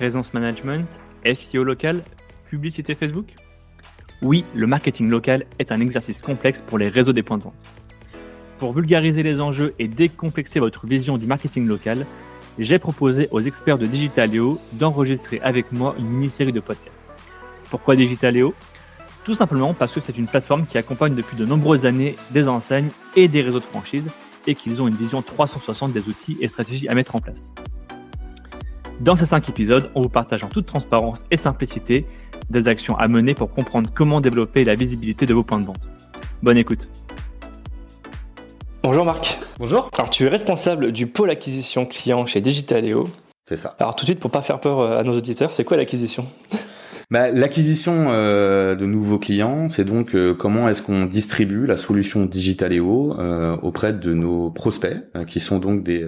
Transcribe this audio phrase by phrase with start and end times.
[0.00, 0.86] présence management,
[1.26, 2.02] SEO local,
[2.48, 3.34] publicité Facebook?
[4.22, 7.52] Oui, le marketing local est un exercice complexe pour les réseaux des points de vente.
[8.56, 12.06] Pour vulgariser les enjeux et décomplexer votre vision du marketing local,
[12.58, 17.04] j'ai proposé aux experts de Digitaleo d'enregistrer avec moi une mini-série de podcasts.
[17.68, 18.54] Pourquoi Digitaleo
[19.24, 22.88] Tout simplement parce que c'est une plateforme qui accompagne depuis de nombreuses années des enseignes
[23.16, 24.08] et des réseaux de franchise
[24.46, 27.52] et qu'ils ont une vision 360 des outils et stratégies à mettre en place.
[29.00, 32.04] Dans ces 5 épisodes, on vous partage en toute transparence et simplicité
[32.50, 35.88] des actions à mener pour comprendre comment développer la visibilité de vos points de vente.
[36.42, 36.86] Bonne écoute.
[38.82, 39.38] Bonjour Marc.
[39.58, 39.88] Bonjour.
[39.96, 43.08] Alors tu es responsable du pôle acquisition client chez Digitaleo.
[43.48, 43.74] C'est ça.
[43.78, 46.26] Alors tout de suite, pour pas faire peur euh, à nos auditeurs, c'est quoi l'acquisition?
[47.10, 52.26] Bah, L'acquisition euh, de nouveaux clients, c'est donc euh, comment est-ce qu'on distribue la solution
[52.26, 56.06] Digitaleo euh, auprès de nos prospects, euh, qui sont donc des,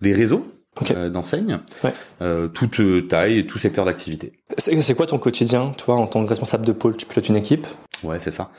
[0.00, 0.44] des réseaux
[0.80, 0.90] Ok.
[0.92, 1.92] euh, d'enseignes, Ouais.
[2.22, 4.32] euh, toute euh, taille et tout secteur d'activité.
[4.56, 6.96] C'est quoi ton quotidien, toi, en tant que responsable de pôle?
[6.96, 7.66] Tu pilotes une équipe?
[8.02, 8.50] Ouais, c'est ça.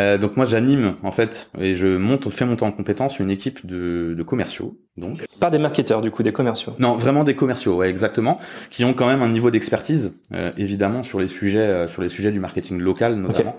[0.00, 3.64] Euh, donc moi j'anime en fait et je monte, fais monter en compétence une équipe
[3.66, 4.78] de, de commerciaux.
[5.00, 6.74] Donc Pas des marketeurs, du coup, des commerciaux.
[6.78, 8.38] non, vraiment des commerciaux, ouais, exactement,
[8.70, 12.08] qui ont quand même un niveau d'expertise euh, évidemment sur les sujets euh, sur les
[12.08, 13.56] sujets du marketing local notamment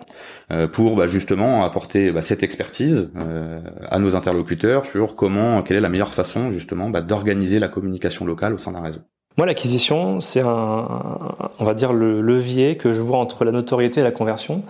[0.51, 5.77] euh, pour bah, justement apporter bah, cette expertise euh, à nos interlocuteurs sur comment quelle
[5.77, 8.99] est la meilleure façon justement bah, d'organiser la communication locale au sein d'un réseau.
[9.37, 10.47] Moi, l'acquisition, c'est un,
[11.59, 14.63] on va dire, le levier que je vois entre la notoriété et la conversion.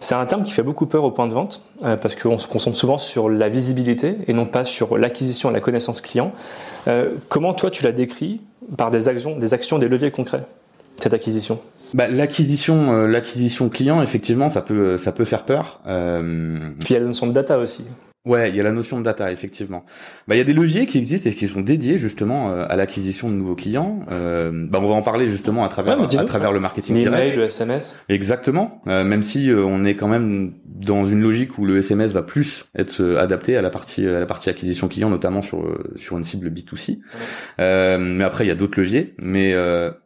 [0.00, 2.46] C'est un terme qui fait beaucoup peur au point de vente, euh, parce qu'on se
[2.46, 6.32] concentre souvent sur la visibilité et non pas sur l'acquisition et la connaissance client.
[6.86, 8.40] Euh, comment toi, tu l'as décrit
[8.76, 10.44] par des actions, des actions, des leviers concrets,
[10.98, 11.58] cette acquisition?
[11.94, 15.80] Bah, l'acquisition euh, l'acquisition client effectivement ça peut ça peut faire peur.
[15.84, 17.84] Puis il y a la notion de data aussi.
[18.28, 19.86] Ouais, il y a la notion de data, effectivement.
[20.28, 22.76] Bah, il y a des leviers qui existent et qui sont dédiés justement euh, à
[22.76, 24.00] l'acquisition de nouveaux clients.
[24.10, 27.10] Euh, bah, on va en parler justement à travers Ouais, à travers le marketing L'email,
[27.30, 27.36] direct.
[27.36, 27.98] le SMS.
[28.10, 28.82] Exactement.
[28.86, 32.22] Euh, même si euh, on est quand même dans une logique où le SMS va
[32.22, 35.64] plus être adapté à la partie à la partie acquisition client, notamment sur
[35.96, 36.98] sur une cible B2C.
[37.60, 39.14] Euh, mais après, il y a d'autres leviers.
[39.18, 39.54] Mais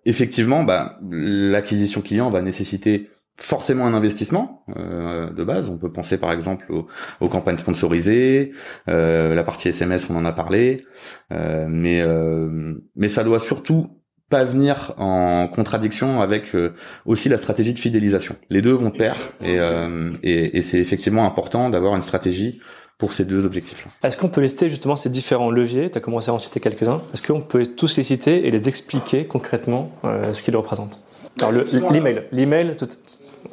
[0.07, 5.69] effectivement, bah, l'acquisition client va nécessiter forcément un investissement euh, de base.
[5.69, 6.87] On peut penser par exemple aux,
[7.21, 8.53] aux campagnes sponsorisées,
[8.89, 10.85] euh, la partie SMS, on en a parlé,
[11.33, 13.89] euh, mais euh, mais ça doit surtout
[14.29, 16.73] pas venir en contradiction avec euh,
[17.05, 18.37] aussi la stratégie de fidélisation.
[18.49, 22.61] Les deux vont de pair et, euh, et, et c'est effectivement important d'avoir une stratégie
[22.97, 23.91] pour ces deux objectifs-là.
[24.07, 25.91] Est-ce qu'on peut lister justement ces différents leviers?
[25.91, 27.03] Tu as commencé à en citer quelques-uns.
[27.13, 31.03] Est-ce qu'on peut tous les citer et les expliquer concrètement euh, ce qu'ils représentent?
[31.41, 32.23] Alors, le- l'email.
[32.31, 32.87] L'email, tout-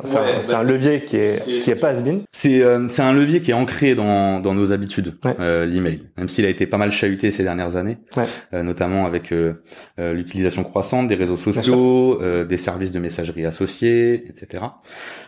[0.04, 2.22] c'est un- Ouais, bah, un levier qui est, qui est pas has-been.
[2.32, 5.36] C'est euh, c'est un levier qui est ancré dans, dans nos habitudes, Ouais.
[5.40, 6.04] euh, l'email.
[6.18, 8.26] Même s'il a été pas mal chahuté ces dernières années, Ouais.
[8.54, 9.54] euh, notamment avec euh,
[10.00, 14.64] euh, l'utilisation croissante des réseaux sociaux, euh, des services de messagerie associés, etc.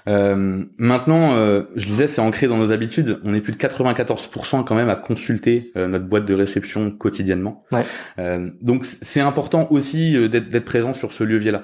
[0.08, 3.20] Euh, maintenant, euh, je disais, c'est ancré dans nos habitudes.
[3.24, 7.64] On est plus de 94% quand même à consulter euh, notre boîte de réception quotidiennement.
[7.72, 7.84] Ouais.
[8.20, 11.62] Euh, donc c'est important aussi euh, d'être d'être présent sur ce levier-là.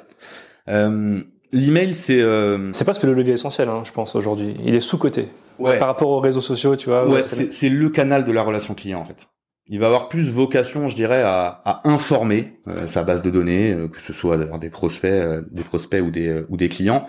[1.51, 4.55] L'email, c'est euh, C'est presque le levier essentiel, hein, je pense, aujourd'hui.
[4.65, 5.25] Il est sous-coté.
[5.59, 5.77] ouais.
[5.77, 7.05] Par rapport aux réseaux sociaux, tu vois.
[7.05, 9.27] Ouais, ouais, c'est- le canal de la relation client en fait.
[9.69, 13.71] Il va avoir plus vocation, je dirais, à, à informer euh, sa base de données,
[13.73, 17.05] euh, que ce soit des prospects, euh, des prospects ou des euh, ou des clients.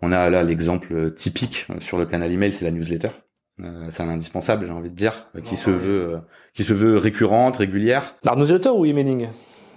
[0.00, 3.10] On a là l'exemple euh, typique sur le canal email, c'est la newsletter.
[3.60, 6.18] Euh, c'est un indispensable, j'ai envie de dire, euh, qui se veut euh,
[6.54, 8.14] qui se veut récurrente, régulière.
[8.24, 9.28] Alors, newsletter ou emailing?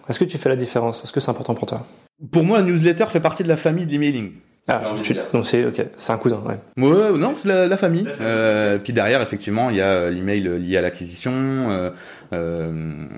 [0.10, 1.04] Est-ce que tu fais la différence?
[1.04, 1.86] Est-ce que c'est important pour toi?
[2.32, 4.32] Pour moi, la newsletter fait partie de la famille de l'emailing.
[4.68, 6.42] Ah, tu- donc c'est ok, c'est un cousin.
[6.44, 6.84] Ouais.
[6.84, 8.08] Ouais, non, c'est la, la famille.
[8.20, 11.92] Euh, puis derrière, effectivement, il y a euh, l'email lié à l'acquisition, euh,
[12.34, 12.72] euh,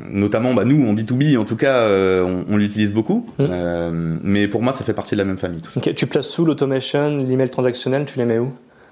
[0.09, 3.29] notamment, bah, nous en B 2 B, en tout cas, euh, on, on l'utilise beaucoup.
[3.39, 3.45] Mm.
[3.49, 5.61] Euh, mais pour moi, ça fait partie de la même famille.
[5.61, 5.93] Tout ça.
[5.93, 8.51] Tu places sous l'automation, l'email transactionnel, tu les mets où?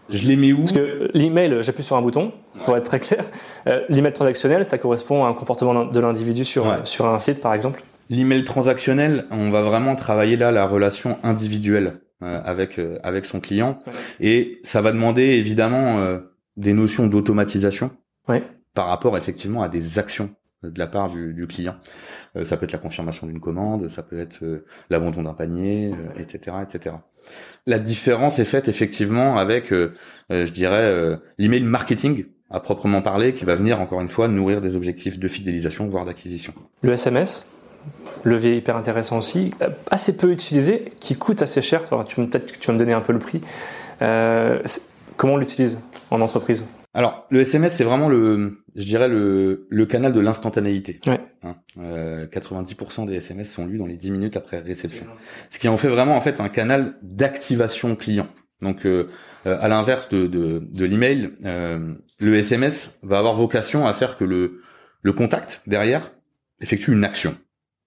[0.10, 0.60] Je les mets où?
[0.60, 2.32] Parce que l'email, j'appuie sur un bouton,
[2.64, 3.26] pour être très clair.
[3.68, 6.76] Euh, l'email transactionnel, ça correspond à un comportement de l'individu sur, Ouais.
[6.86, 7.82] sur un site, par exemple?
[8.10, 13.40] L'email transactionnel, on va vraiment travailler là la relation individuelle euh, avec euh, avec son
[13.40, 13.94] client, Ouais.
[14.20, 16.20] et ça va demander évidemment euh,
[16.58, 17.92] des notions d'automatisation
[18.28, 18.44] Ouais.
[18.74, 20.30] par rapport effectivement à des actions
[20.64, 21.76] de la part du, du client.
[22.36, 25.92] Euh, ça peut être la confirmation d'une commande, ça peut être euh, l'abandon d'un panier,
[25.94, 26.96] euh, etc., etc.
[27.68, 33.44] La différence est faite effectivement avec, je dirais, euh, l'email marketing à proprement parler, qui
[33.46, 36.54] va venir encore une fois nourrir des objectifs de fidélisation, voire d'acquisition.
[36.84, 37.52] Le SMS,
[38.24, 41.84] levier hyper intéressant aussi, euh, assez peu utilisé, qui coûte assez cher.
[41.86, 43.42] Peut-être que tu vas me donner un peu le prix.
[44.02, 44.62] Euh,
[45.18, 45.80] comment on l'utilise
[46.12, 46.66] en entreprise?
[46.94, 51.00] Alors, le SMS, c'est vraiment le, je dirais le, le canal de l'instantanéité.
[51.08, 51.20] Ouais.
[51.44, 55.06] Hein, euh, 90% des SMS sont lus dans les 10 minutes après réception.
[55.50, 58.28] Ce qui en fait vraiment en fait un canal d'activation client.
[58.62, 59.10] Donc, euh,
[59.44, 61.34] à l'inverse de, de, de l'email,
[62.20, 64.62] le SMS va avoir vocation à faire que le,
[65.02, 66.12] le contact derrière
[66.62, 67.36] effectue une action.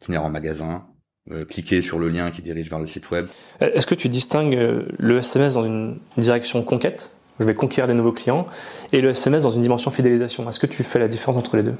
[0.06, 0.86] Venir en magasin,
[1.30, 3.26] euh, cliquer sur le lien qui dirige vers le site web.
[3.62, 7.12] Euh, Est-ce que tu distingues euh, le SMS dans une direction conquête?
[7.40, 8.46] Je vais conquérir des nouveaux clients
[8.92, 10.48] et le SMS dans une dimension fidélisation.
[10.48, 11.74] Est-ce que tu fais la différence entre les deux?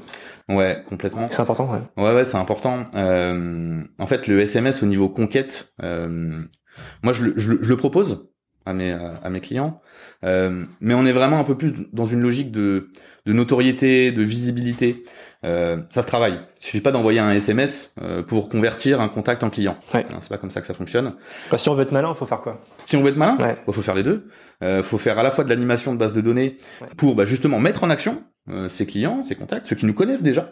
[0.47, 1.25] Ouais, complètement.
[1.25, 1.79] C'est important, ouais.
[1.97, 2.85] Ouais, ouais, c'est important.
[2.95, 6.41] Euh, en fait, le SMS au niveau conquête, euh,
[7.03, 8.29] moi, je, le- je je le propose
[8.65, 9.81] à mes, à mes clients,
[10.23, 12.89] euh, mais on est vraiment un peu plus dans une logique de,
[13.25, 15.03] de notoriété, de visibilité.
[15.45, 16.39] Euh, ça se travaille.
[16.59, 19.77] Il suffit pas d'envoyer un SMS euh, pour convertir un contact en client.
[19.93, 20.05] Ouais.
[20.21, 21.13] C'est pas comme ça que ça fonctionne.
[21.49, 22.59] Bah, si on veut être malin, il faut faire quoi?
[22.85, 23.57] Si on veut être malin, Ouais.
[23.67, 24.27] il faut faire les deux.
[24.61, 26.87] Il faut faire à la fois de l'animation de base de données Ouais.
[26.97, 30.23] pour bah, justement mettre en action euh, ses clients, ses contacts, ceux qui nous connaissent
[30.23, 30.51] déjà.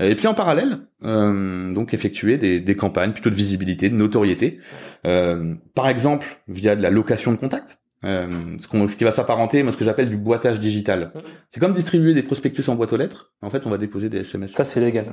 [0.00, 3.94] Euh, Et puis en parallèle, euh, donc effectuer des, des campagnes plutôt de visibilité, de
[3.96, 4.60] notoriété.
[5.06, 7.78] Euh, par exemple, via de la location de contacts.
[8.04, 11.12] Euh, ce, qu'on- ce qui va s'apparenter, moi, ce que j'appelle du boitage digital.
[11.52, 13.32] C'est comme distribuer des prospectus en boîte aux lettres.
[13.42, 14.52] En fait, on va déposer des SMS.
[14.52, 15.06] Ça, c'est légal.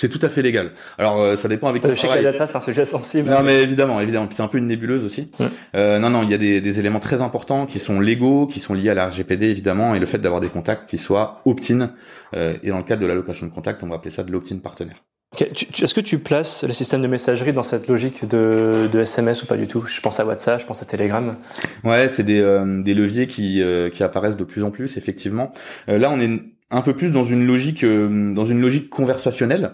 [0.00, 0.72] C'est tout à fait légal.
[0.96, 3.28] Alors, euh, ça dépend avec Euh, Je sais que la data, c'est un sujet sensible.
[3.30, 4.28] Non mais évidemment, évidemment.
[4.28, 5.28] Puis c'est un peu une nébuleuse aussi.
[5.74, 8.60] Euh, non, non, il y a des, des éléments très importants qui sont légaux, qui
[8.60, 11.94] sont liés à la RGPD évidemment, et le fait d'avoir des contacts qui soient opt-in.
[12.36, 14.58] Euh, et dans le cadre de l'allocation de contact, on va appeler ça de l'opt-in
[14.58, 15.02] partenaire.
[15.36, 19.46] Est-ce que tu places le système de messagerie dans cette logique de, de SMS ou
[19.46, 19.82] pas du tout?
[19.86, 21.36] Je pense à WhatsApp, je pense à Telegram.
[21.84, 25.52] Ouais, c'est des, euh, des leviers qui, euh, qui apparaissent de plus en plus effectivement.
[25.88, 26.40] Euh, là, on est
[26.70, 29.72] un peu plus dans une logique euh, dans une logique conversationnelle.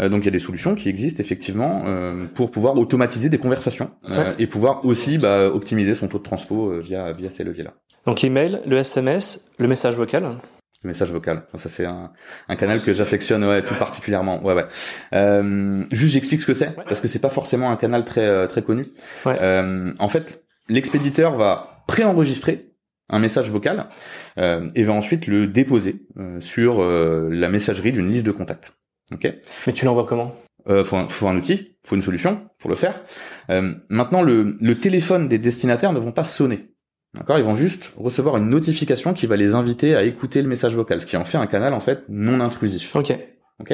[0.00, 3.38] Euh, donc il y a des solutions qui existent effectivement euh, pour pouvoir automatiser des
[3.38, 3.90] conversations
[4.38, 7.74] et pouvoir aussi bah, optimiser son taux de transfo via via ces leviers-là.
[8.06, 10.36] Donc l'email, le SMS, le message vocal.
[10.86, 12.12] Le message vocal, ça c'est un,
[12.48, 14.40] un canal que j'affectionne ouais, tout particulièrement.
[14.44, 14.66] Ouais ouais.
[15.14, 18.46] Euh, juste j'explique ce que c'est parce que c'est pas forcément un canal très euh,
[18.46, 18.86] très connu.
[19.24, 19.36] Ouais.
[19.40, 22.70] Euh, en fait, l'expéditeur va préenregistrer
[23.08, 23.88] un message vocal
[24.38, 28.72] euh, et va ensuite le déposer euh, sur euh, la messagerie d'une liste de contacts.
[29.12, 29.26] Ok?
[29.66, 30.36] Mais tu l'envoies comment?
[30.68, 32.94] Euh, faut, un, faut un outil, faut une solution pour le faire.
[33.50, 36.70] Euh, maintenant, le, le téléphone des destinataires ne vont pas sonner.
[37.16, 37.38] D'accord?
[37.38, 41.00] Ils vont juste recevoir une notification qui va les inviter à écouter le message vocal,
[41.00, 42.94] ce qui en fait un canal en fait non intrusif.
[42.94, 43.72] Ok.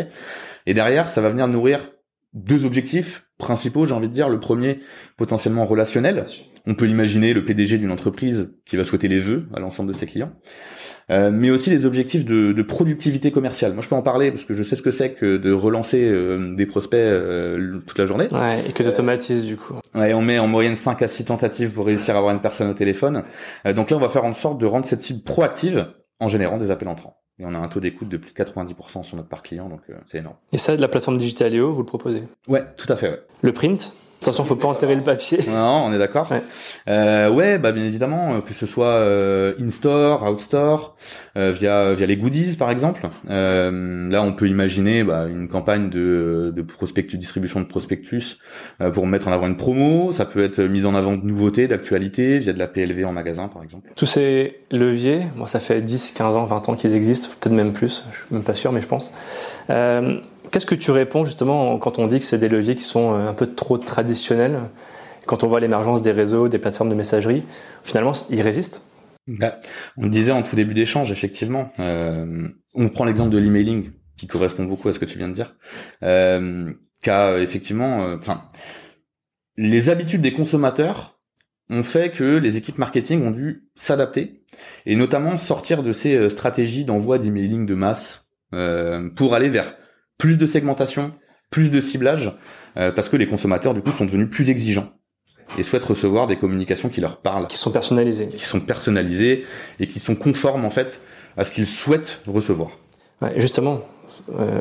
[0.67, 1.91] Et derrière, ça va venir nourrir
[2.35, 4.29] deux objectifs principaux, j'ai envie de dire.
[4.29, 4.81] Le premier,
[5.17, 6.27] potentiellement relationnel.
[6.67, 9.97] On peut imaginer le PDG d'une entreprise qui va souhaiter les vœux à l'ensemble de
[9.97, 10.31] ses clients.
[11.11, 13.73] Euh, mais aussi les objectifs de, de productivité commerciale.
[13.73, 16.05] Moi, je peux en parler parce que je sais ce que c'est que de relancer
[16.05, 18.29] euh, des prospects euh, toute la journée.
[18.33, 19.75] Ouais, et que automatises du coup.
[19.95, 22.69] Ouais, on met en moyenne 5 à 6 tentatives pour réussir à avoir une personne
[22.69, 23.25] au téléphone.
[23.67, 25.89] Euh, donc là, on va faire en sorte de rendre cette cible proactive
[26.21, 27.19] en générant des appels entrants.
[27.39, 29.81] Et on a un taux d'écoute de plus de 90% sur notre part client, donc
[29.91, 30.37] euh, c'est énorme.
[30.53, 32.23] Et ça, de la plateforme Digitaléo, vous le proposez?
[32.47, 33.21] Ouais, tout à fait, ouais.
[33.41, 33.95] Le print?
[34.23, 35.39] Attention, faut pas enterrer le papier.
[35.49, 36.31] Non, on est d'accord.
[36.31, 36.43] Ouais.
[36.89, 40.97] Euh, ouais, bah bien évidemment, euh, que ce soit euh, in-store, out-store,
[41.37, 43.09] euh, via via les goodies par exemple.
[43.31, 48.39] Euh, là, on peut imaginer bah, une campagne de, de prospectus, distribution de prospectus
[48.81, 50.13] euh, pour mettre en avant une promo.
[50.13, 53.49] Ça peut être mise en avant de nouveautés, d'actualités, via de la PLV en magasin
[53.49, 53.91] par exemple.
[53.97, 57.73] Tous ces leviers, bon, ça fait 10, 15 ans, 20 ans qu'ils existent, peut-être même
[57.73, 59.13] plus, je suis même pas sûr, mais je pense.
[60.53, 63.29] Qu'est-ce que tu réponds justement quand on dit que c'est des leviers qui sont euh,
[63.29, 64.61] un peu trop traditionnels
[65.27, 67.43] Quand on voit l'émergence des réseaux, des plateformes de messagerie,
[67.83, 68.85] finalement, ils résistent?
[69.27, 69.61] Bah,
[69.97, 71.73] on le disait en tout début d'échange, effectivement.
[71.81, 75.35] Euh, on prend l'exemple de l'emailing, qui correspond beaucoup à ce que tu viens de
[75.35, 75.55] dire.
[76.03, 78.45] Euh, qu'a effectivement, euh, enfin,
[79.57, 81.19] les habitudes des consommateurs
[81.71, 84.45] ont fait que les équipes marketing ont dû s'adapter
[84.87, 89.75] et notamment sortir de ces euh, stratégies d'envoi d'emailing de masse euh, pour aller vers
[90.23, 91.11] plus de segmentation,
[91.51, 92.33] plus de ciblage,
[92.77, 94.91] euh, parce que les consommateurs du coup sont devenus plus exigeants
[95.59, 99.45] et souhaitent recevoir des communications qui leur parlent Qui sont personnalisés qui sont personnalisés
[99.81, 101.01] et qui sont conformes en fait
[101.37, 102.71] à ce qu'ils souhaitent recevoir.
[103.21, 103.81] Ouais, justement,
[104.39, 104.61] euh,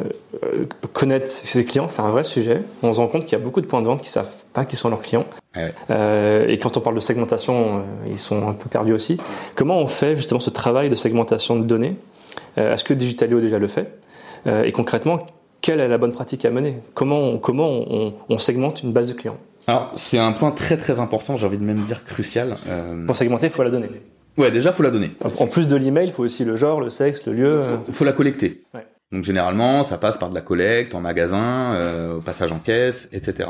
[0.93, 2.63] connaître ses clients, c'est un vrai sujet.
[2.81, 4.65] On se rend compte qu'il y a beaucoup de points de vente qui savent pas
[4.65, 5.27] qui sont leurs clients.
[5.55, 5.75] Ouais.
[5.91, 9.17] Euh, et quand on parle de segmentation, euh, ils sont un peu perdus aussi.
[9.55, 11.97] Comment on fait justement ce travail de segmentation de données?
[12.57, 13.99] Est-ce que Digitalio déjà le fait?
[14.65, 15.19] Et concrètement,
[15.61, 16.77] quelle est la bonne pratique à mener?
[16.93, 19.37] Comment, on, comment on, on segmente une base de clients?
[19.67, 22.57] Alors c'est un point très très important, j'ai envie de même dire crucial.
[22.67, 23.89] Euh, Pour segmenter, il faut la donner.
[24.37, 25.11] Ouais, déjà faut la donner.
[25.39, 27.59] En plus de l'email, il faut aussi le genre, le sexe, le lieu.
[27.61, 27.77] euh.
[27.85, 28.63] Faut, faut la collecter.
[28.73, 28.87] Ouais.
[29.11, 33.09] Donc généralement ça passe par de la collecte en magasin, euh, au passage en caisse,
[33.11, 33.49] etc.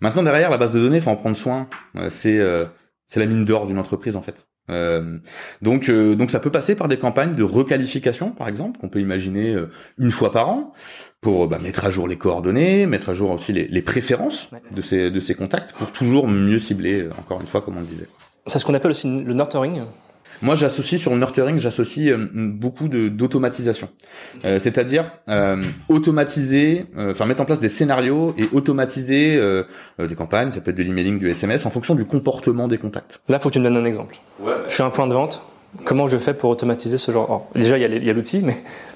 [0.00, 1.68] Maintenant derrière la base de données, faut en prendre soin.
[1.96, 2.66] Euh, c'est euh,
[3.06, 4.46] c'est la mine d'or d'une entreprise en fait.
[4.70, 5.18] Euh,
[5.62, 9.00] donc, euh, donc ça peut passer par des campagnes de requalification, par exemple, qu'on peut
[9.00, 10.72] imaginer euh, une fois par an,
[11.20, 14.82] pour bah, mettre à jour les coordonnées, mettre à jour aussi les, les préférences de
[14.82, 18.08] ces de ces contacts, pour toujours mieux cibler, encore une fois, comme on le disait.
[18.46, 19.82] C'est ce qu'on appelle aussi le nurturing.
[20.42, 23.88] Moi, j'associe sur le nurturing, j'associe beaucoup de d'automatisation,
[24.44, 29.40] euh, c'est-à-dire euh, automatiser, enfin mettre en place des scénarios et automatiser
[29.98, 33.20] des campagnes, ça peut être de l'emailing, du SMS, en fonction du comportement des contacts.
[33.28, 34.16] Là, faut que tu me donnes un exemple.
[34.40, 34.52] Ouais.
[34.66, 35.42] Je suis un point de vente.
[35.84, 38.54] Comment je fais pour automatiser ce genre Déjà, il y a l'outil, mais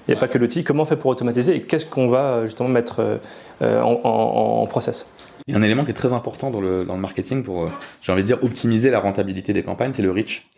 [0.08, 0.64] il n'y a pas que l'outil.
[0.64, 3.20] Comment on fait pour automatiser et qu'est-ce qu'on va justement mettre
[3.60, 5.08] en, en, en, process?
[5.46, 7.70] Il y a un élément qui est très important dans le, dans le marketing pour,
[8.00, 10.48] j'ai envie de dire, optimiser la rentabilité des campagnes, c'est le reach.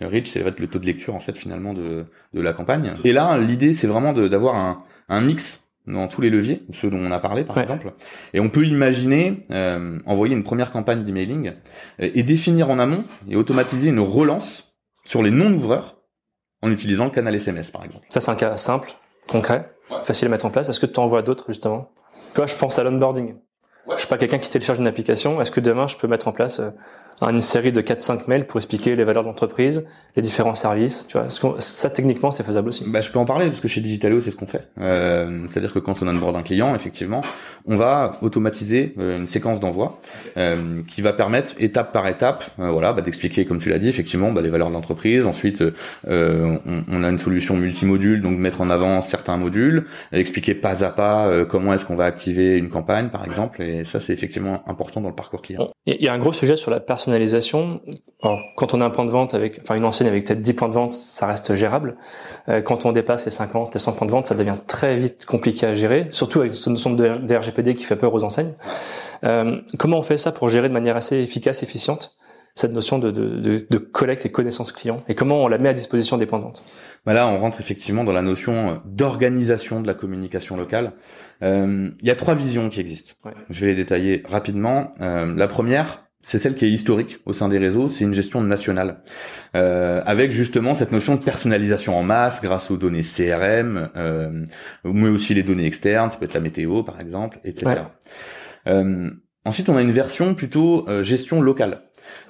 [0.00, 2.94] Le reach, c'est le taux de lecture en fait finalement de, de la campagne.
[3.04, 6.98] Et là, l'idée, c'est vraiment d'avoir un, un mix dans tous les leviers, ceux dont
[6.98, 7.62] on a parlé par ouais.
[7.62, 7.92] exemple.
[8.32, 11.52] Et on peut imaginer euh, envoyer une première campagne d'emailing
[11.98, 14.74] et définir en amont et automatiser une relance
[15.04, 15.96] sur les non-ouvreurs
[16.62, 18.06] en utilisant le canal SMS par exemple.
[18.08, 18.92] Ça c'est un cas simple,
[19.28, 19.98] concret, ouais.
[20.04, 20.70] facile à mettre en place.
[20.70, 21.90] Est-ce que tu en vois d'autres justement?
[22.34, 23.34] Toi, je pense à l'onboarding.
[23.86, 23.94] Ouais.
[23.94, 25.40] Je suis pas quelqu'un qui télécharge une application.
[25.40, 26.70] Est-ce que demain je peux mettre en place euh,
[27.30, 29.84] une série de 4-5 mails pour expliquer les valeurs de l'entreprise,
[30.16, 31.06] les différents services.
[31.08, 31.28] Tu vois,
[31.58, 32.84] ça techniquement c'est faisable aussi?
[32.86, 34.68] Bah, je peux en parler parce que chez Digitaleo c'est ce qu'on fait.
[34.78, 37.22] Euh, C'est-à-dire que quand on onboard un client, effectivement,
[37.66, 40.00] on va automatiser euh, une séquence d'envoi
[40.36, 43.88] euh, qui va permettre étape par étape, euh, voilà, bah, d'expliquer comme tu l'as dit,
[43.88, 45.26] effectivement, bah, les valeurs de l'entreprise.
[45.26, 45.62] Ensuite,
[46.06, 50.90] on, on, a une solution multimodule, donc mettre en avant certains modules, expliquer pas à
[50.90, 53.62] pas comment est-ce qu'on va activer une campagne, par exemple.
[53.62, 55.66] Et ça c'est effectivement important dans le parcours client.
[55.86, 57.13] Il y a un gros sujet sur la personnalisation.
[58.22, 60.54] Alors, quand on a un point de vente avec, enfin une enseigne avec peut-être 10
[60.54, 61.96] points de vente, ça reste gérable.
[62.48, 65.26] Euh, quand on dépasse les 50, les 100 points de vente, ça devient très vite
[65.26, 68.54] compliqué à gérer, surtout avec cette notion de, de RGPD qui fait peur aux enseignes.
[69.24, 72.16] Euh, comment on fait ça pour gérer de manière assez efficace, efficiente
[72.56, 75.02] cette notion de, de, de, de collecte et connaissance client?
[75.08, 76.62] Et comment on la met à disposition des points de vente?
[77.04, 80.92] Bah Là, on rentre effectivement dans la notion d'organisation de la communication locale.
[81.42, 83.12] Euh, il y a trois visions qui existent.
[83.24, 83.32] Ouais.
[83.50, 84.92] Je vais les détailler rapidement.
[85.00, 88.40] Euh, la première, c'est celle qui est historique au sein des réseaux, c'est une gestion
[88.40, 89.02] nationale,
[89.54, 94.46] euh, avec justement cette notion de personnalisation en masse grâce aux données CRM, euh,
[94.84, 97.66] mais aussi les données externes, ça peut être la météo par exemple, etc.
[97.66, 98.72] Ouais.
[98.72, 99.10] Euh,
[99.44, 101.82] ensuite, on a une version plutôt euh, gestion locale,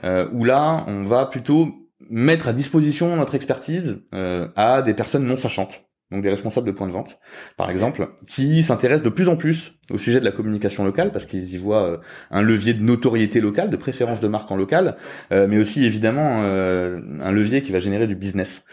[0.03, 1.69] euh, où là, on va plutôt
[2.11, 6.73] mettre à disposition notre expertise euh, à des personnes non sachantes donc des responsables de
[6.73, 7.19] points de vente,
[7.57, 11.27] par exemple, qui s'intéressent de plus en plus au sujet de la communication locale parce
[11.27, 11.97] qu'ils y voient euh,
[12.31, 14.97] un levier de notoriété locale, de préférence de marque en local,
[15.33, 18.65] euh, mais aussi évidemment euh, un levier qui va générer du business.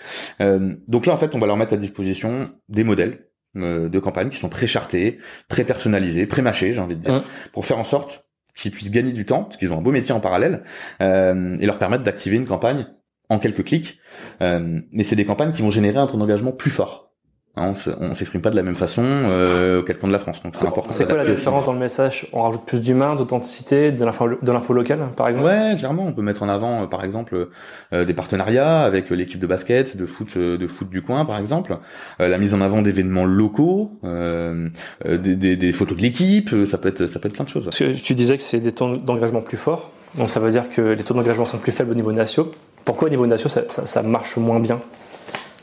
[0.42, 3.26] Euh, donc là, en fait, on va leur mettre à disposition des modèles
[3.58, 7.24] euh, de campagne qui sont pré-chartés, pré-personnalisés, pré-mâchés, j'ai envie de dire, mmh.
[7.54, 10.14] pour faire en sorte qu'ils puissent gagner du temps, parce qu'ils ont un beau métier
[10.14, 10.64] en parallèle,
[11.02, 12.88] euh, et leur permettre d'activer une campagne
[13.30, 14.00] en quelques clics.
[14.42, 17.11] mais c'est des campagnes qui vont générer un taux d'engagement plus fort.
[17.58, 20.42] Hein, on s'exprime pas de la même façon euh, coins de la France.
[20.42, 20.92] Donc c'est important.
[20.92, 22.28] C'est quoi la différence dans le message?
[22.32, 25.48] On rajoute plus d'humain, d'authenticité, de l'info, de l'info locale, par exemple?
[25.48, 26.06] Ouais, clairement.
[26.06, 27.50] On peut mettre en avant, euh, par exemple,
[27.92, 31.38] euh, des partenariats avec l'équipe de basket, de foot, euh, de foot du coin, par
[31.40, 31.78] exemple.
[32.22, 34.70] Euh, la mise en avant d'événements locaux, euh,
[35.06, 36.56] des, des, des, photos de l'équipe.
[36.66, 37.66] Ça peut être, ça peut être plein de choses.
[37.66, 39.92] Parce que tu disais que c'est des taux d'engagement plus forts.
[40.16, 42.52] Donc ça veut dire que les taux d'engagement sont plus faibles au niveau national.
[42.86, 44.80] Pourquoi au niveau national ça, ça, ça marche moins bien?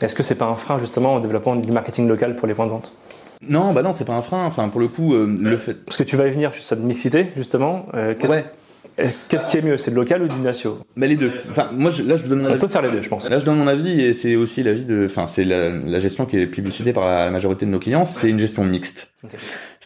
[0.02, 2.66] Est-ce que c'est pas un frein justement au développement du marketing local pour les points
[2.66, 2.92] de vente?
[3.40, 4.44] Non, bah non, c'est pas un frein.
[4.46, 5.74] Enfin, pour le coup, euh, le fait.
[5.74, 7.86] Parce que tu vas y venir sur cette mixité justement.
[7.94, 8.32] Euh, qu'est-ce...
[8.32, 8.44] Ouais.
[9.28, 11.30] Qu'est-ce qui est mieux, c'est le local ou du national Bah les deux.
[11.52, 12.58] Enfin, moi, je, là, je donne mon On avis.
[12.58, 13.28] peut faire les deux, je pense.
[13.28, 15.06] Là, je donne mon avis et c'est aussi l'avis de.
[15.08, 18.06] Enfin, c'est la, la, gestion qui est publicitée par la majorité de nos clients.
[18.06, 19.08] C'est une gestion mixte.
[19.22, 19.36] Okay.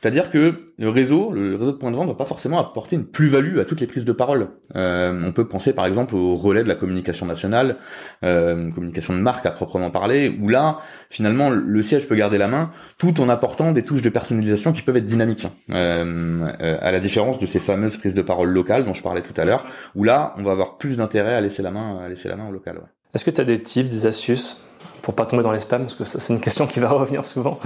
[0.03, 3.07] C'est-à-dire que le réseau, le réseau de points de vente, va pas forcément apporter une
[3.07, 4.49] plus-value à toutes les prises de parole.
[4.75, 7.77] Euh, on peut penser par exemple au relais de la communication nationale,
[8.25, 12.49] euh, communication de marque à proprement parler, où là, finalement, le siège peut garder la
[12.49, 15.47] main, tout en apportant des touches de personnalisation qui peuvent être dynamiques.
[15.71, 19.23] Euh, euh, à la différence de ces fameuses prises de parole locales dont je parlais
[19.23, 22.09] tout à l'heure, où là, on va avoir plus d'intérêt à laisser la main, à
[22.09, 22.81] laisser la main au local.
[23.15, 24.61] Est-ce que tu as des tips, des astuces?
[25.03, 27.59] Pour pas tomber dans les spams, parce que c'est une question qui va revenir souvent.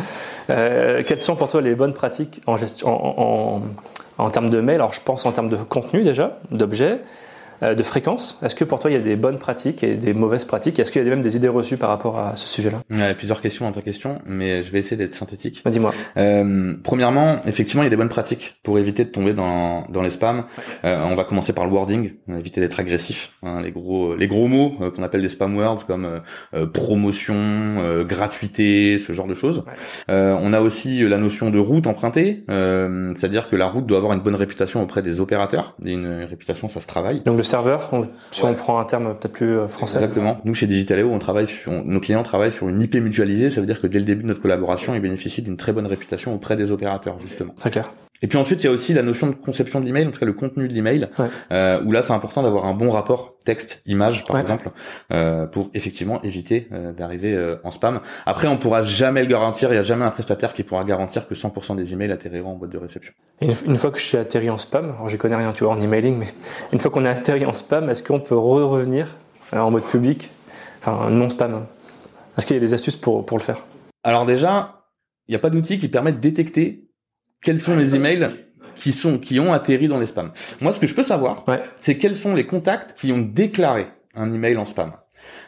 [0.51, 3.61] Euh, quelles sont pour toi les bonnes pratiques en, gestion,
[4.19, 4.77] en, termes de mail?
[4.77, 7.01] Alors, je pense en termes de contenu déjà, d'objets,
[7.63, 8.39] de fréquence.
[8.43, 10.79] Est-ce que pour toi, il y a des bonnes pratiques et des mauvaises pratiques?
[10.79, 12.79] Est-ce qu'il y a même des idées reçues par rapport à ce sujet-là?
[12.91, 15.63] Il y a plusieurs questions dans ta question, mais je vais essayer d'être synthétique.
[15.65, 15.93] Bah, Dis-moi.
[16.17, 20.03] Euh, premièrement, effectivement, il y a des bonnes pratiques pour éviter de tomber dans, dans
[20.03, 20.45] les spams.
[20.85, 23.33] Euh, on va commencer par le wording, éviter d'être agressif.
[23.43, 26.21] Hein, les gros les gros mots euh, qu'on appelle des spam words comme
[26.55, 29.63] euh, promotion, gratuité, ce genre de choses.
[29.67, 30.15] Ouais.
[30.15, 34.21] on a aussi la notion de route empruntée, c'est-à-dire que la route doit avoir une
[34.21, 35.75] bonne réputation auprès des opérateurs.
[35.85, 37.21] Une réputation, ça se travaille.
[37.25, 37.91] Donc le serveur,
[38.31, 39.99] si on prend un terme peut-être plus français.
[39.99, 40.39] Exactement.
[40.45, 43.51] Nous, chez Digitaleo, on travaille sur, nos clients travaillent sur une IP mutualisée.
[43.51, 45.87] Ça veut dire que dès le début de notre collaboration, ils bénéficient d'une très bonne
[45.87, 47.55] réputation auprès des opérateurs, justement.
[47.59, 47.91] Très clair.
[48.23, 50.19] Et puis ensuite, il y a aussi la notion de conception de l'email, en tout
[50.19, 51.09] cas le contenu de l'email,
[51.53, 54.71] euh, où là, c'est important d'avoir un bon rapport texte-image, par exemple,
[55.13, 58.01] euh, pour effectivement éviter euh, d'arriver en spam.
[58.25, 59.71] Après, on pourra jamais le garantir.
[59.71, 62.57] Il n'y a jamais un prestataire qui pourra garantir que 100% des emails atterriront en
[62.57, 63.13] boîte de réception.
[63.41, 65.75] une, une, fois que je suis atterri en spam, alors je connais rien, tu vois,
[65.75, 66.27] en emailing, mais
[66.73, 69.17] une fois qu'on est atterri en spam, est-ce qu'on peut re revenir
[69.53, 70.31] en mode public,
[70.81, 71.67] enfin non spam
[72.37, 73.65] Est-ce qu'il y a des astuces pour pour le faire?
[74.03, 74.85] Alors déjà,
[75.29, 76.86] il n'y a pas d'outil qui permet de détecter
[77.43, 78.31] quels sont les emails
[78.77, 80.33] qui sont qui ont atterri dans les spams.
[80.61, 81.45] Moi, ce que je peux savoir,
[81.79, 84.93] c'est quels sont les contacts qui ont déclaré un email en spam.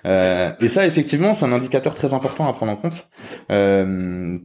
[0.07, 3.09] Euh, et ça, effectivement, c'est un indicateur très important à prendre en compte.
[3.51, 4.39] Euh,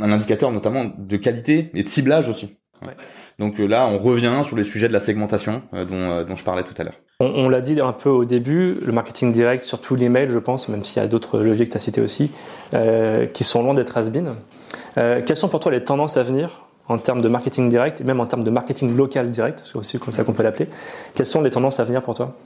[0.00, 2.56] un indicateur notamment de qualité et de ciblage aussi.
[3.38, 6.36] Donc euh, là, on revient sur les sujets de la segmentation euh, dont, euh, dont
[6.36, 7.00] je parlais tout à l'heure.
[7.20, 10.68] On, on l'a dit un peu au début, le marketing direct, surtout l'email, je pense,
[10.68, 12.30] même s'il y a d'autres leviers que tu as cités aussi,
[12.74, 14.34] euh, qui sont loin d'être has-been.
[14.98, 18.04] Euh, quelles sont pour toi les tendances à venir en termes de marketing direct et
[18.04, 20.68] même en termes de marketing local direct, c'est aussi comme ça qu'on peut l'appeler.
[21.14, 22.36] Quelles sont les tendances à venir pour toi?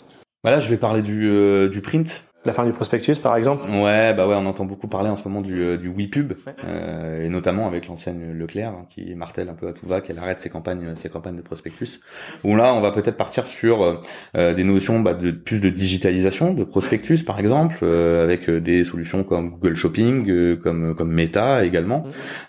[0.43, 2.23] Voilà, je vais parler du, euh, du print.
[2.47, 5.25] La fin du prospectus, par exemple Ouais, bah ouais, on entend beaucoup parler en ce
[5.27, 6.35] moment du, euh, du WePub,
[6.65, 10.19] euh, et notamment avec l'enseigne Leclerc, hein, qui martèle un peu à tout va qu'elle
[10.19, 12.01] arrête ses campagnes, ses campagnes de prospectus.
[12.45, 14.03] Où là, on va peut-être partir sur
[14.37, 18.85] euh, des notions bah, de plus de digitalisation de prospectus, par exemple, euh, avec des
[18.85, 22.05] solutions comme Google Shopping, euh, comme comme Meta également.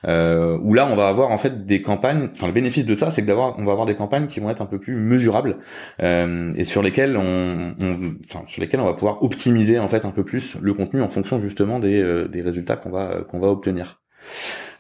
[0.06, 2.30] Euh, où là, on va avoir en fait des campagnes.
[2.34, 4.50] Enfin, le bénéfice de ça, c'est que d'avoir, on va avoir des campagnes qui vont
[4.50, 5.58] être un peu plus mesurables
[6.02, 10.12] et sur lesquelles on, on, enfin, sur lesquelles on va pouvoir optimiser en fait un
[10.12, 13.48] peu plus le contenu en fonction justement des, euh, des résultats qu'on va qu'on va
[13.48, 14.02] obtenir.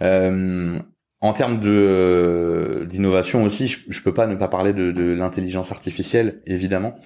[0.01, 0.79] Euh,
[1.21, 5.13] en termes de euh, d'innovation aussi, je, je peux pas ne pas parler de, de
[5.13, 6.99] l'intelligence artificielle évidemment,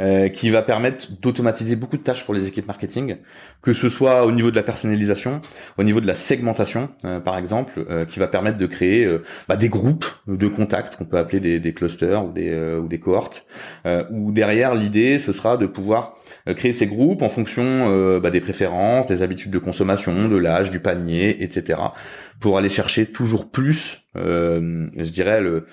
[0.00, 3.16] euh, qui va permettre d'automatiser beaucoup de tâches pour les équipes marketing,
[3.62, 5.42] que ce soit au niveau de la personnalisation,
[5.76, 9.24] au niveau de la segmentation euh, par exemple, euh, qui va permettre de créer euh,
[9.48, 12.98] bah, des groupes de contacts qu'on peut appeler des, des clusters ou des ou des
[12.98, 13.44] cohortes,
[14.10, 16.14] où derrière l'idée ce sera de pouvoir
[16.54, 20.70] créer ces groupes en fonction euh, bah, des préférences, des habitudes de consommation, de l'âge,
[20.70, 21.80] du panier, etc.
[22.40, 25.66] pour aller chercher toujours plus, euh, je dirais, le,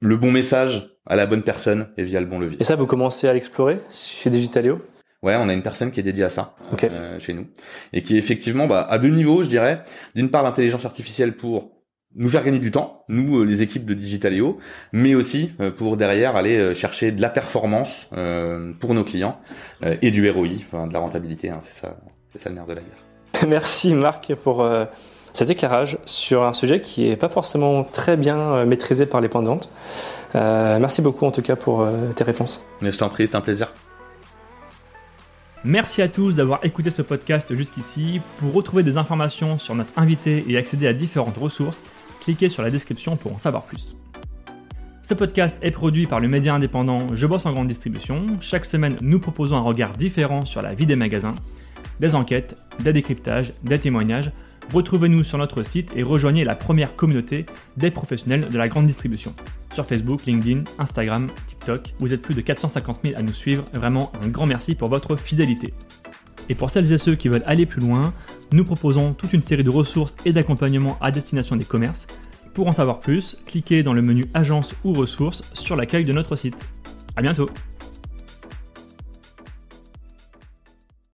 [0.00, 2.58] le bon message à la bonne personne et via le bon levier.
[2.60, 4.80] Et ça, vous commencez à l'explorer chez Digitalio?
[5.22, 6.88] Ouais, on a une personne qui est dédiée à ça okay.
[6.90, 7.46] euh, chez nous
[7.92, 9.82] et qui effectivement bah, à deux niveaux, je dirais.
[10.14, 11.75] D'une part, l'intelligence artificielle pour
[12.16, 14.58] nous faire gagner du temps, nous les équipes de Digitaleo,
[14.92, 19.38] mais aussi pour derrière aller chercher de la performance euh, pour nos clients
[19.84, 21.96] euh, et du ROI, enfin de la rentabilité, hein, c'est ça,
[22.32, 23.46] c'est ça le nerf de la guerre.
[23.48, 24.84] Merci Marc pour euh,
[25.32, 29.42] cet éclairage sur un sujet qui est pas forcément très bien maîtrisé par les points
[29.42, 29.70] de vente.
[30.34, 32.64] merci beaucoup en tout cas pour tes réponses.
[32.80, 33.70] Mais je t'en prie, c'est un plaisir.
[35.62, 38.22] Merci à tous d'avoir écouté ce podcast jusqu'ici.
[38.38, 41.78] Pour retrouver des informations sur notre invité et accéder à différentes ressources,
[42.26, 43.94] cliquez sur la description pour en savoir plus.
[45.04, 48.26] Ce podcast est produit par le média indépendant Je bosse en grande distribution.
[48.40, 51.36] Chaque semaine, nous proposons un regard différent sur la vie des magasins,
[52.00, 54.32] des enquêtes, des décryptages, des témoignages.
[54.74, 59.32] Retrouvez-nous sur notre site et rejoignez la première communauté des professionnels de la grande distribution.
[59.72, 63.62] Sur Facebook, LinkedIn, Instagram, TikTok, vous êtes plus de 450 000 à nous suivre.
[63.72, 65.74] Vraiment un grand merci pour votre fidélité.
[66.48, 68.12] Et pour celles et ceux qui veulent aller plus loin,
[68.52, 72.06] nous proposons toute une série de ressources et d'accompagnements à destination des commerces.
[72.54, 76.36] Pour en savoir plus, cliquez dans le menu Agence ou ressources sur l'accueil de notre
[76.36, 76.56] site.
[77.16, 77.50] A bientôt